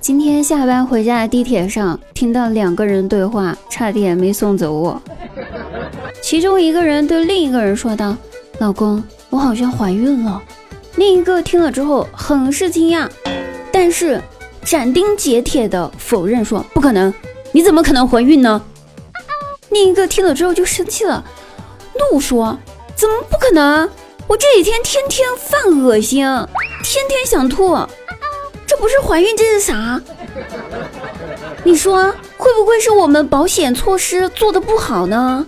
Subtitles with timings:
[0.00, 5.00] 今天下班回家的地铁上，听到两个人对话，差点没送走我。
[6.22, 8.16] 其中一个人对另一个人说道
[8.58, 10.40] ：“老公，我好像怀孕了。”
[10.96, 13.08] 另一个听了之后很是惊讶，
[13.72, 14.22] 但是
[14.64, 17.12] 斩钉截铁的否认说：“不可能，
[17.52, 18.62] 你怎么可能怀孕呢？”
[19.70, 21.22] 另一个听了之后就生气了，
[22.12, 22.56] 怒说
[22.94, 23.88] ：“怎么不可能？
[24.28, 26.24] 我这几天天天犯恶心，
[26.82, 27.76] 天天想吐。”
[28.68, 29.98] 这不是怀孕，这是啥？
[31.64, 35.46] 你说会不会是我们保险措施做的不好呢？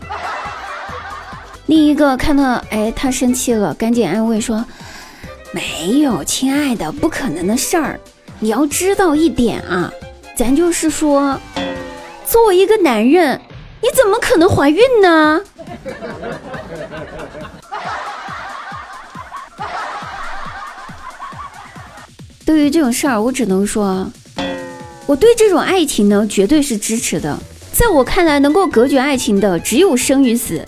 [1.66, 4.64] 另一个看到，哎，他生气了，赶紧安慰说
[5.52, 8.00] ：“没有，亲爱的，不可能的事儿。
[8.38, 9.92] 你要知道一点啊，
[10.34, 11.38] 咱就是说，
[12.26, 13.38] 作为一个男人，
[13.82, 15.40] 你怎么可能怀孕呢？”
[22.50, 24.10] 对于这种事儿，我只能说，
[25.06, 27.38] 我对这种爱情呢，绝对是支持的。
[27.72, 30.66] 在我看来，能够隔绝爱情的只有生与死，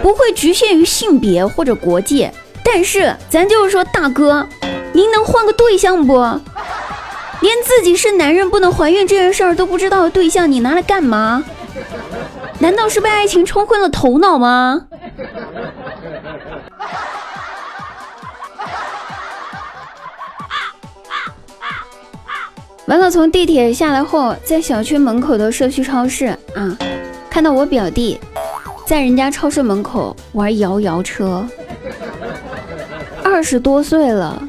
[0.00, 2.32] 不会局限于性别或者国界。
[2.64, 4.48] 但是，咱就是说，大哥，
[4.94, 6.14] 您能换个对象不？
[7.42, 11.44] 连自己是男人不能怀孕这件事儿都不知道的对象，你拿来干嘛？
[12.60, 14.86] 难道是被爱情冲昏了头脑吗？
[22.92, 26.76] 完了，从地铁下来后，在小区门口的社区超市啊，
[27.30, 28.20] 看到我表弟
[28.86, 31.48] 在人家超市门口玩摇摇车。
[33.24, 34.46] 二十多岁了，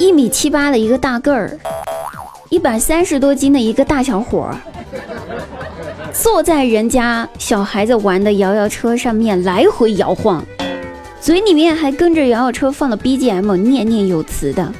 [0.00, 1.56] 一米七八的一个大个儿，
[2.48, 4.56] 一百三十多斤的一个大小伙儿，
[6.12, 10.44] 坐在人家小孩子玩的摇摇车上面来回摇晃，
[11.20, 14.72] 嘴里面还跟着摇摇车放的 BGM 念念有词的，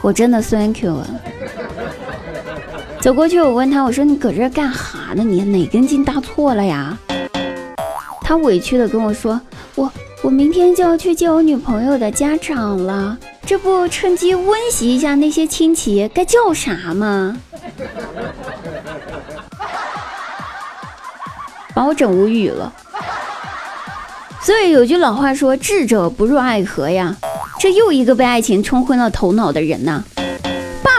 [0.00, 1.06] 我真的 thank you 了。
[3.00, 5.22] 走过去，我问他：“我说你搁这干哈呢？
[5.22, 6.98] 你哪根筋搭错了呀？”
[8.22, 9.40] 他委屈的跟我说
[9.76, 9.90] ：“我
[10.22, 13.16] 我明天就要去见我女朋友的家长了，
[13.46, 17.38] 这不趁机温习一下那些亲戚该叫啥吗？”
[21.74, 22.72] 把我整无语了。
[24.42, 27.16] 所以有句老话说：“智者不入爱河呀。”
[27.60, 30.04] 这又一个被爱情冲昏了头脑的人呐。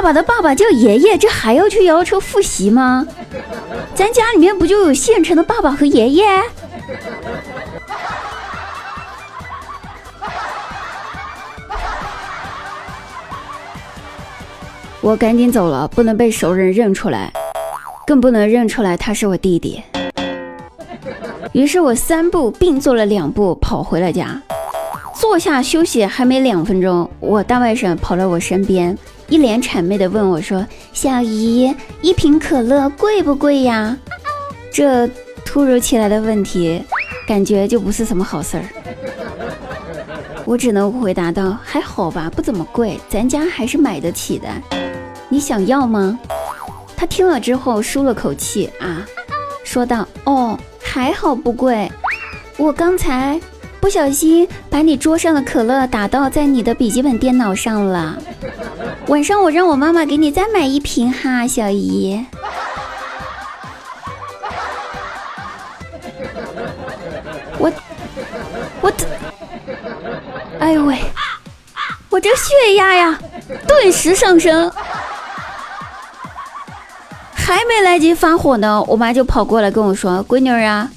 [0.10, 3.06] 爸的爸爸叫爷爷，这还要去摇摇车复习吗？
[3.94, 6.26] 咱家里面不就有现成的爸爸和爷爷？
[15.00, 17.32] 我赶紧走了，不能被熟人认出来，
[18.08, 19.84] 更不能认出来他是我弟弟。
[21.52, 24.42] 于是我三步并作了两步跑回了家，
[25.14, 28.98] 坐下休息还没两分钟，我大外甥跑到我身边。
[29.30, 33.96] 一脸谄媚地问我说：“小姨，一瓶可乐贵不贵呀？”
[34.74, 35.08] 这
[35.46, 36.84] 突如其来的问题，
[37.28, 38.64] 感觉就不是什么好事儿。
[40.46, 44.48] 我只能回答道：“还好吧，不怎么贵，咱家还是买得起的。
[45.30, 46.20] 你想要吗？”
[46.98, 49.06] 他听了之后舒了口气啊，
[49.64, 51.90] 说道：“哦，还好不贵，
[52.58, 53.40] 我刚才
[53.80, 58.18] 不小心把你桌上的可乐打到在你的笔记本电脑上了。”
[59.10, 62.24] 晚上我让我妈妈给你再买一瓶哈，小姨。
[67.58, 67.72] 我
[68.82, 68.94] 我
[70.60, 71.00] 哎呦喂！
[72.12, 73.20] 我这血压呀，
[73.68, 74.72] 顿时上升，
[77.34, 80.88] 还没来及发火呢，我妈就跑过来跟我说：“闺女儿啊，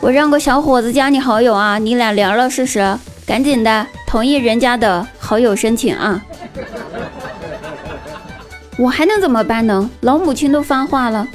[0.00, 2.96] 我让个小伙子加你好友啊，你俩聊了试试，
[3.26, 6.22] 赶紧的同意人家的好友申请啊。”
[8.78, 9.90] 我还能怎么办呢？
[10.02, 11.26] 老母亲都发话了，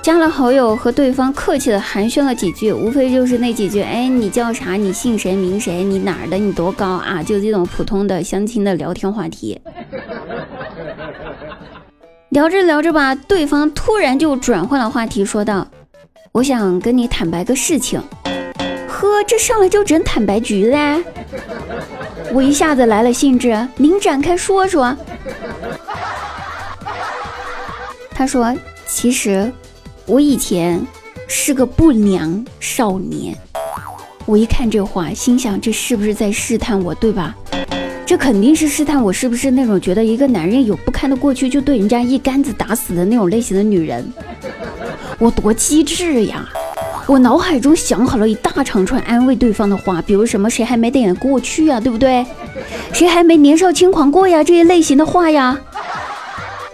[0.00, 4.74] 加了好友和对方客气的寒暄了几句，无非就是那几句：哎，你叫啥？
[4.74, 5.82] 你姓谁名谁？
[5.82, 6.36] 你哪儿的？
[6.36, 7.20] 你多高啊？
[7.22, 9.60] 就这种普通的相亲的聊天话题。
[12.28, 15.66] 聊着聊着吧，对方突然就转换了话题，说道
[16.30, 18.00] ：“我想跟你坦白个事情。”
[18.86, 21.02] 呵，这上来就整坦白局嘞！
[22.32, 24.96] 我一下子来了兴致，您展开说说。
[28.18, 28.52] 他说
[28.84, 29.48] ：“其实
[30.04, 30.84] 我以前
[31.28, 33.32] 是个不良少年。”
[34.26, 37.32] 我一看这话，心想：这是不是在试探我，对吧？
[38.04, 44.12] 这肯定是试探我是不是那种觉得一个男人有不堪的过去就对人家一竿子打死的那种类型的女人。
[45.20, 46.44] 我多机智呀！
[47.06, 52.26] 我脑海中想好了一大长串安慰对方的话，比如什么“谁还没点过去啊，对不对？
[52.92, 55.56] 谁还没年少轻狂过呀？”这些类型的话呀。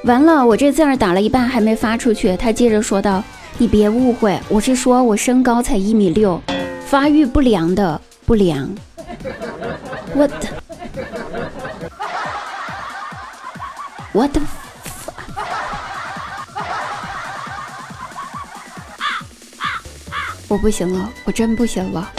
[0.05, 2.37] 完了，我这字儿打了一半还没发出去。
[2.37, 3.25] 他接着说道
[3.57, 6.39] ：“你别误会，我是说我身高才一米六，
[6.85, 8.69] 发育不良的不良。”
[10.15, 10.49] 我的，
[14.13, 14.41] 我的。
[20.47, 22.13] 我不行了，我真不行了。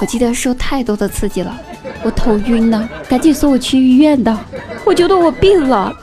[0.00, 1.56] 我记得受太多的刺激了，
[2.02, 4.36] 我头晕呢，赶紧送我去医院的。
[4.84, 5.96] 我觉得我病了，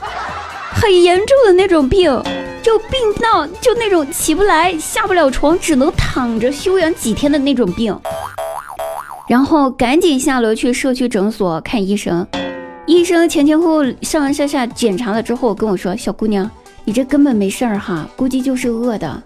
[0.74, 2.10] 很严重的那种病，
[2.62, 7.96] 就病到就那种起不来、下不了床，只能躺着休养几天的那种病。
[9.28, 12.26] 然后赶紧下楼去社区诊所看医生。
[12.84, 16.50] 医生前前后后、上上下下检查了之后，跟我说：“小姑娘，
[16.84, 19.22] 你这根本没事儿哈，估计就是饿的。”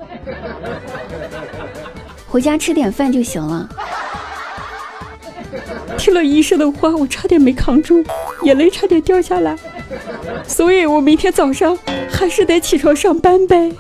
[2.29, 3.69] 回家吃点饭就行了。
[5.97, 8.05] 听了医生的话，我差点没扛住，
[8.43, 9.57] 眼泪差点掉下来。
[10.44, 11.79] 所以我明天早上
[12.11, 13.73] 还是得起床上班呗。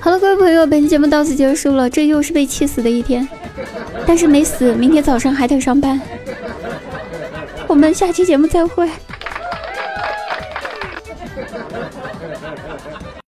[0.00, 1.88] 好了，各位朋友，本期节目到此结束了。
[1.88, 3.26] 这又是被气死的一天，
[4.04, 6.00] 但是没死，明天早上还得上班。
[7.68, 8.90] 我们下期节目再会。